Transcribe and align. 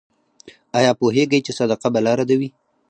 ایا 0.77 0.91
پوهیږئ 0.99 1.39
چې 1.45 1.51
صدقه 1.59 1.87
بلا 1.93 2.13
ردوي؟ 2.19 2.49